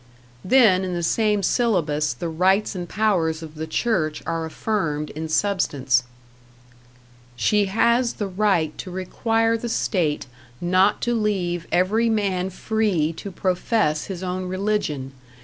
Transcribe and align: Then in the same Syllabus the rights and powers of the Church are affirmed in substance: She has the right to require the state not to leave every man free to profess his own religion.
Then 0.43 0.83
in 0.83 0.95
the 0.95 1.03
same 1.03 1.43
Syllabus 1.43 2.13
the 2.15 2.27
rights 2.27 2.73
and 2.73 2.89
powers 2.89 3.43
of 3.43 3.53
the 3.53 3.67
Church 3.67 4.23
are 4.25 4.47
affirmed 4.47 5.11
in 5.11 5.29
substance: 5.29 6.05
She 7.35 7.65
has 7.65 8.13
the 8.13 8.25
right 8.25 8.75
to 8.79 8.89
require 8.89 9.55
the 9.57 9.69
state 9.69 10.25
not 10.59 11.01
to 11.01 11.13
leave 11.13 11.67
every 11.71 12.09
man 12.09 12.49
free 12.49 13.13
to 13.13 13.29
profess 13.29 14.05
his 14.05 14.23
own 14.23 14.45
religion. 14.47 15.11